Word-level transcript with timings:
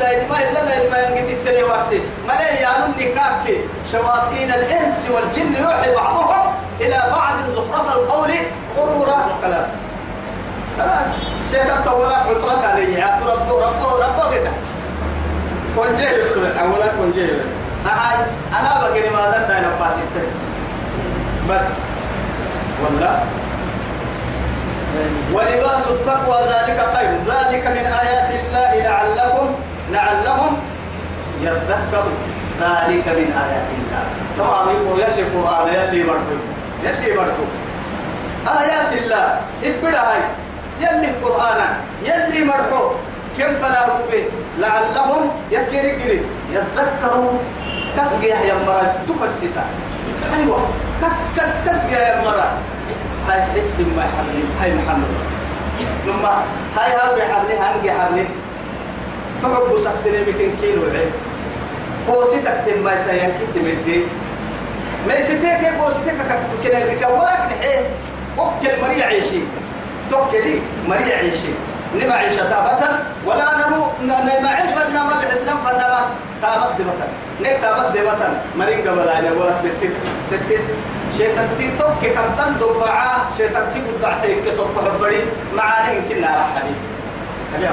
دايل 0.00 0.28
ما 0.28 0.36
إلا 0.38 0.60
دايل 0.64 0.90
ما 0.90 0.98
ينقت 0.98 1.30
التني 1.30 1.62
وارسي. 1.62 2.00
ما 2.28 2.32
لا 2.32 2.60
يعنون 2.60 2.90
نكاك. 2.98 3.46
شواطين 3.92 4.50
الإنس 4.50 5.06
والجن 5.10 5.54
يوحي 5.62 5.94
بعضهم 5.94 6.52
إلى 6.80 6.98
بعض 7.16 7.36
زخرف 7.56 7.96
القول. 7.96 8.32
غرورا 8.76 9.18
خلاص. 9.42 9.70
خلاص. 10.78 11.10
شيء 11.50 11.64
تطورا 11.64 12.16
عطرك 12.16 12.64
علي. 12.64 13.04
ربو 13.26 13.58
ربو 13.58 13.88
ربو 14.04 14.30
كده 14.34 14.50
كون 15.76 15.96
جيل 15.96 16.58
أولا 16.60 16.86
كون 16.86 17.12
جيل 17.14 17.40
أنا 18.58 18.70
بقي 18.80 19.10
ما 19.10 19.30
دان 19.30 19.48
دايل 19.48 19.66
بس. 21.50 21.66
ولا؟ 22.82 23.12
ولباس 25.32 25.86
التقوى 25.86 26.38
ذلك 26.48 26.78
خير. 26.94 27.10
ذلك 27.26 27.66
من 27.66 27.86
آيات 27.86 28.30
الله. 28.30 28.49
يذكرون 31.42 32.16
ذلك 32.60 33.06
من 33.08 33.28
آيات 33.44 33.68
الله. 33.78 34.04
طبعا 34.38 34.72
يقول 34.72 35.00
يلي 35.00 35.22
قرآن 35.34 35.66
يلي 35.74 36.04
مرحو 36.04 36.36
يلي 36.84 37.16
مرحو 37.16 37.44
آيات 38.60 38.92
الله 38.92 39.40
ابدأ 39.64 40.00
هاي. 40.00 40.22
يلي 40.80 41.10
قرآن 41.22 41.60
يلي 42.04 42.44
مرحو. 42.44 42.82
كم 43.38 43.54
فناروا 43.62 44.06
به؟ 44.10 44.24
لعلهم 44.58 45.30
يكيري 45.50 45.92
قري 45.92 46.20
يذكرون 46.52 47.38
كس 47.96 48.12
يا 48.24 48.54
مرا 48.66 48.94
تكسيتا 49.08 49.64
أيوة 50.36 50.60
كس 51.02 51.18
كس 51.36 51.54
كس 51.66 51.84
يا 51.84 52.22
مرا. 52.24 52.48
هاي 53.28 53.40
حس 53.42 53.80
ما 53.96 54.02
حبلي 54.02 54.42
هاي 54.60 54.74
محمد. 54.74 55.12
لما 56.06 56.42
هاي 56.76 56.92
هاي 56.92 57.22
حبلي 57.32 57.54
هنجي 57.58 57.90
حبلي 57.92 58.24
تحب 59.42 59.78
سكتني 59.78 60.20
بكين 60.24 60.56
كيلو 60.60 60.82
عين 60.92 61.12
قوسي 62.08 62.36
تكتم 62.40 62.82
ما 62.84 62.96
سيحكي 63.04 63.46
تمدي 63.54 64.04
ما 65.08 65.14
يستيك 65.14 65.64
قوسي 65.80 66.00
تكتم 66.06 66.40
كنا 66.62 66.78
لك 66.78 67.08
ولكن 67.10 67.54
حيه 67.60 67.88
وكل 68.38 68.82
مريع 68.82 69.06
عيشي 69.06 69.40
توكلي 70.10 70.60
مريع 70.88 71.16
عيشي 71.16 71.48
نبع 71.94 72.14
عيشة 72.14 72.48
تابة 72.50 72.88
ولا 73.26 73.44
نمو 73.66 73.86
نما 74.02 74.48
عيش 74.48 74.70
فنا 74.70 75.02
ما 75.04 75.14
بحسنا 75.22 75.54
فنا 75.64 75.88
ما 75.88 76.00
تامد 76.42 76.78
دمتا 76.78 77.06
نك 77.42 77.58
تامد 77.62 77.92
دمتا 77.92 78.42
مرين 78.56 78.88
قبل 78.88 79.08
عيني 79.08 79.30
ولا 79.30 79.54
بتت 79.64 79.92
بتت 80.32 80.60
شيطان 81.18 81.48
تي 81.58 81.70
توك 81.78 82.02
كم 82.02 82.28
تن 82.38 82.52
دبعة 82.60 83.36
شيطان 83.36 83.64
تي 83.74 83.80
قد 83.80 84.00
دعتك 84.02 84.36
كسر 84.46 84.66
بحبري 84.76 85.20
معاني 85.56 85.96
يمكن 85.96 86.20
نرى 86.20 86.44
حبيب 86.54 86.78
حبيب 87.54 87.70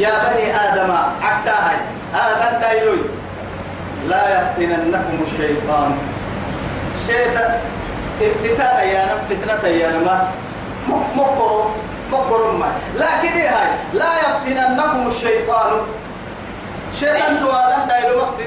يا 0.00 0.12
بني 0.22 0.46
آدم 0.56 0.90
عكتاهي 1.22 1.76
آدم 2.14 2.60
دايلوي 2.60 2.98
لا 4.08 4.22
يفتننكم 4.36 5.16
الشيطان. 5.26 5.90
شيطان 7.06 7.52
افتتان 8.22 8.88
يا 8.88 9.02
نم 9.10 9.20
فتنة 9.30 9.68
يا 9.68 9.88
نم 9.90 10.08
مقر 11.16 11.70
مقر 12.12 12.52
ما. 12.52 12.66
لكن 12.96 13.32
إيه 13.38 13.48
هاي؟ 13.48 13.68
لا 13.92 14.10
يفتننكم 14.24 15.08
الشيطان. 15.08 15.72
شيطان 17.00 17.38
تو 17.40 17.50
آدم 17.50 17.88
دايلو 17.88 18.18
وقت 18.18 18.38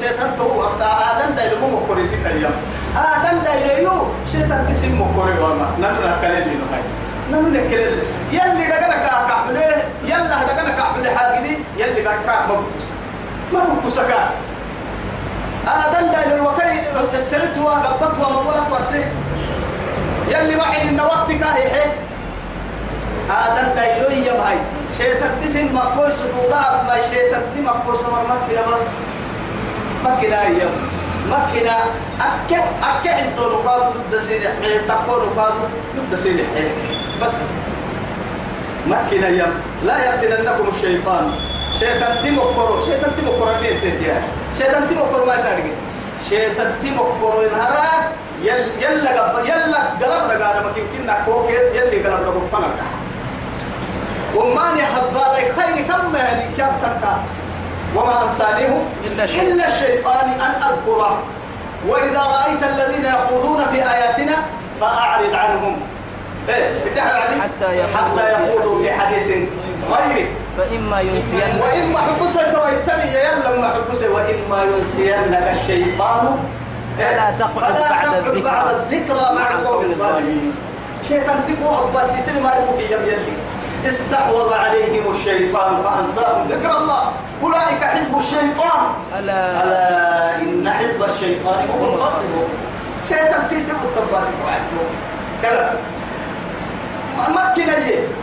شيطان 0.00 0.30
تو 0.38 0.44
وقت. 0.60 0.80
آدم 0.82 1.34
دايلو 1.36 1.56
مو 1.60 1.68
مقر 1.68 1.96
اللي 1.98 2.16
كريم 2.24 2.54
آدم 2.96 3.38
دايلو 3.44 4.06
شيطان 4.32 4.66
تسم 4.68 5.00
مقر 5.00 5.30
وما. 5.42 5.66
نمنا 5.78 6.16
كلمة 6.22 6.64
هاي. 6.72 6.82
نمنا 7.32 7.60
كلمة 7.70 8.02
يلي 8.32 8.64
يلي 12.48 12.48
قاعد 12.48 12.48
كعب 12.48 12.50
مبكوس 12.50 12.86
ما 13.52 13.60
بكوسك 13.74 14.14
آدم 15.66 16.12
دايلو 16.12 16.50
وكاي 16.50 16.80
السرت 17.14 17.58
وقبط 17.58 18.18
وما 18.18 18.40
ولا 18.40 18.64
فرسه 18.64 19.04
يلي 20.28 20.56
واحد 20.56 20.86
إن 20.86 21.00
وقتك 21.00 21.42
هي 21.42 21.92
آدم 23.30 23.74
دايلو 23.76 24.10
يا 24.10 24.32
بهاي. 24.32 24.58
شيطان 24.98 25.30
تسن 25.42 25.74
مكوي 25.74 26.12
سدودا 26.12 26.60
ما 26.86 26.96
شيطان 27.10 27.42
تي 27.54 27.60
مكوي 27.60 27.96
سمر 27.96 28.22
مكنا 28.22 28.74
بس. 28.74 28.84
مكنا 30.04 30.42
يا. 30.42 30.68
مكنا 31.28 31.76
أكه 32.20 32.64
أكه 32.82 33.10
أنتو 33.10 33.42
نقادو 33.42 34.00
ضد 34.10 34.18
سير 34.18 34.40
حي 34.40 34.78
تقو 34.88 35.16
نقادو 35.26 35.64
ضد 35.96 36.16
سير 36.16 36.46
حي. 36.54 36.68
بس. 37.24 37.36
مكنا 38.86 39.28
يا. 39.28 39.52
لا 39.84 40.14
يفتننكم 40.14 40.68
الشيطان. 40.74 41.49
شيطان 41.78 42.16
تي 42.22 42.30
مكرو 42.30 42.82
شيطان 42.86 43.14
تي 43.16 43.22
مكرو 43.22 43.52
مين 43.62 43.80
تيتيا 43.80 44.22
شيطان 44.58 44.88
تي 44.88 44.94
مكرو 44.94 45.24
ما 45.26 45.36
تارجع 45.36 45.74
شيطان 46.28 46.74
تي 46.82 46.90
مكرو 46.90 47.42
نهارك 47.52 48.10
يل 48.42 48.68
يلا 48.80 49.10
قب 49.20 49.44
يلا 49.44 49.80
قلب 50.00 50.28
دقانا 50.38 50.66
ممكن 50.66 50.82
كنا 50.96 51.16
كوك 51.26 51.50
يلي 51.50 52.02
قلب 52.02 52.24
دقوك 52.24 52.48
فنك 52.52 52.78
وماني 54.36 54.82
حبالي 54.82 55.52
خير 55.52 55.84
كم 55.88 56.16
يعني 56.16 56.56
كاب 56.56 56.72
تكا 56.82 57.22
وما 57.96 58.24
أنسانيه 58.24 58.82
إلا, 59.04 59.68
الشيطان. 59.68 60.30
أن 60.40 60.62
أذكره. 60.62 61.22
وإذا 61.88 62.20
رأيت 62.20 62.62
الذين 62.62 63.04
يخوضون 63.04 63.64
في 63.72 63.90
آياتنا 63.90 64.36
فأعرض 64.80 65.34
عنهم. 65.34 65.80
إيه 66.48 67.00
حتى 67.94 68.32
يخوضوا 68.32 68.82
في 68.82 68.92
حديث 68.92 69.48
غيره 69.90 70.28
فإما 70.60 71.00
ينسين 71.00 71.40
وإما 71.40 71.98
حبسة 71.98 72.52
ويتمي 72.62 73.10
يلا 73.16 73.60
ما 73.60 73.68
حبسة. 73.68 74.08
وإما 74.12 74.58
ينسينك 74.64 75.56
الشيطان. 75.56 76.36
فلا 76.98 77.30
تقعد 77.38 77.74
بعد 77.90 78.14
الذكرى. 78.14 78.40
بعد 78.40 78.68
الذكرى 78.68 79.26
مع 79.38 79.50
القوم 79.50 79.84
الظالمين. 79.84 80.52
شيطان 81.08 81.44
تقول 81.48 81.88
أبات 81.88 82.10
سيسل 82.10 82.42
ما 82.42 82.50
ربك 82.50 82.90
يم 82.90 83.02
يلي. 83.08 83.34
استحوذ 83.86 84.52
عليهم 84.54 85.10
الشيطان 85.10 85.82
فأنساهم 85.84 86.48
ذكر 86.48 86.70
الله. 86.78 87.12
أولئك 87.42 87.84
حزب 87.84 88.16
الشيطان. 88.16 88.80
ألا. 89.18 89.64
ألا 89.64 90.36
إن 90.36 90.68
حزب 90.68 91.00
الشيطان 91.04 91.58
هم 91.72 91.84
الخاسرون 91.84 92.48
شيطان 93.08 93.48
تسيب 93.48 93.80
الطباس 93.84 94.26
وعدهم. 94.44 94.92
كلا 95.42 95.72
مكن 97.20 97.68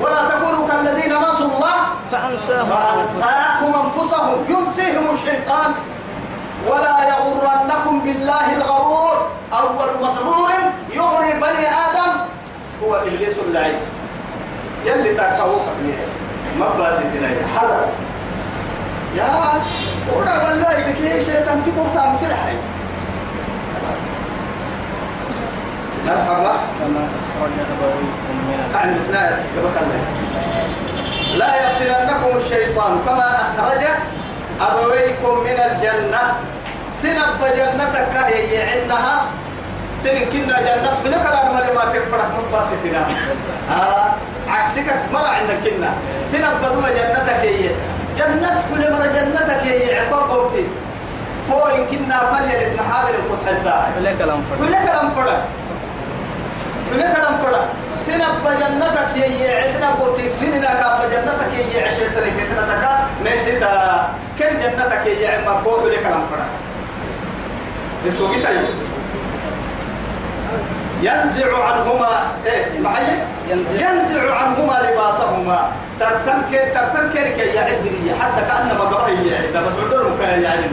ولا 0.00 0.28
تكونوا 0.30 0.68
كالذين 0.68 1.12
نسوا 1.12 1.46
الله. 1.46 1.76
فأنساهم. 2.12 2.68
فأنساهم 2.68 3.72
أنفسهم. 3.84 4.44
ينسيهم 4.48 5.14
الشيطان. 5.14 5.72
ولا 6.68 6.96
يغرنكم 7.08 8.00
بالله 8.00 8.56
الغرور. 8.56 9.28
أول 9.52 9.88
مغرور 10.02 10.50
يغري 10.92 11.32
بني 11.32 11.66
آدم 11.68 12.12
هو 12.84 12.94
إبليس 12.94 13.38
اللعين. 13.38 13.80
يلي 14.86 15.14
تاكاو 15.14 15.50
قبليه. 15.50 16.06
ما 16.58 16.68
باسي 16.78 17.02
ديناي 17.12 17.36
حذر. 17.56 17.88
يا 19.16 19.24
ودا 20.16 20.44
والله 20.44 20.68
إذا 20.68 21.24
شيطان 21.24 21.62
تبوه 21.62 22.16
كل 22.20 22.34
حاجة. 22.34 22.62
خلاص. 23.74 24.02
مرحبا. 26.06 26.54
كما 26.78 27.08
أخرج 27.18 27.52
أبويكم 27.72 28.36
من 28.48 28.74
عن 28.74 28.96
إسناد 28.96 29.36
لا 31.38 31.48
يفتننكم 31.66 32.36
الشيطان 32.36 33.00
كما 33.06 33.24
أخرج 33.42 33.82
أبويكم 34.60 35.38
من 35.44 35.58
الجنة. 35.70 36.22
سنب 36.92 37.40
جنتك 37.56 38.12
هي 38.16 38.62
عنها 38.62 39.24
سن 39.96 40.18
كنا 40.32 40.56
جنة 40.60 40.90
فينا 41.02 41.18
كلا 41.18 41.44
ما 41.52 41.60
ما 41.74 41.84
تنفرح 41.92 42.26
مباسطنا 42.48 43.06
آه 43.70 44.12
عكسك 44.48 44.86
مرة 45.12 45.28
عندك 45.28 45.58
كنا. 45.64 45.90
سنب 46.26 46.52
بدو 46.62 46.80
جنتك 46.80 47.40
هي. 47.42 47.68
جنة 48.18 48.62
كل 48.74 48.92
مرة 48.92 49.06
جنتك 49.06 49.60
هي. 49.62 49.98
عقاب 49.98 50.28
بوتي. 50.28 50.66
هو 51.50 51.66
إن 51.66 51.84
كنا 51.90 52.18
فليلت 52.32 52.80
محابر 52.80 53.14
القطحة 53.14 53.88
كل 53.98 54.18
كلام 54.18 54.40
فرق 54.50 54.58
كل 54.58 54.72
كلام 54.72 55.10
فرق 55.16 55.42
كل 56.92 57.00
كلام 57.00 57.34
فرق 57.42 57.68
سنب 58.06 58.44
جنتك 58.60 59.08
هي 59.14 59.58
عسنا 59.58 59.90
بوتيك 60.00 60.32
سننا 60.32 60.66
كاب 60.74 61.10
جنتك 61.10 61.50
هي 61.56 61.84
عشيتني 61.84 62.30
كتنتك 62.30 62.88
ميسيتا 63.24 64.08
كن 64.38 64.60
جنتك 64.62 65.02
هي 65.06 65.26
عما 65.26 65.60
كوه 65.64 65.88
لك 65.90 66.02
كلام 66.02 66.22
فرق 66.30 66.48
بسوقي 68.06 68.42
تايو 68.42 68.60
ينزع 71.02 71.64
عنهما 71.64 72.08
إيه 72.46 72.80
معي 72.80 73.02
ينزع 73.50 74.34
عنهما 74.36 74.72
لباسهما. 74.82 75.72
سرتم 75.98 76.42
كي 76.50 76.70
سرتم 76.70 77.10
كي 77.14 77.30
كي 77.36 77.46
يعد 77.54 77.82
لي 77.84 78.14
حتى 78.20 78.42
كأنما 78.48 78.84
قبل 78.84 79.26
يعد 79.26 79.64
بس 79.66 79.72
عدور 79.72 80.10
كان 80.20 80.42
يعني 80.42 80.66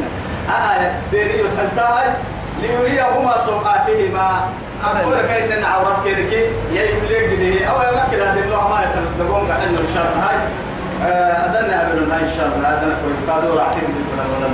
آه 0.49 0.91
ديريو 1.11 1.45
تنتهي 1.45 2.05
ليريهما 2.61 3.37
سوقاتهما 3.37 4.49
أقول 4.83 5.15
كأن 5.21 5.63
عورات 5.63 5.95
كيركي 6.03 6.41
يقول 6.73 7.09
لك 7.09 7.63
أو 7.63 7.75
يمكن 7.81 8.21
هذه 8.27 8.43
اللغة 8.43 8.67
ما 8.69 8.79
يتلقون 8.83 9.51
عندنا 9.51 9.79
الشرط 9.89 10.15
هاي 10.23 10.37
أدنى 11.45 11.73
قبلنا 11.73 12.15
إن 12.15 12.29
شاء 12.37 12.47
الله. 12.55 12.69
أدنى 12.69 12.93
كل 12.93 13.31
قادور 13.31 13.61
أعتقد 13.61 13.93
ولا 14.39 14.49